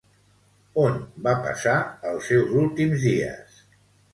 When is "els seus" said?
2.13-2.57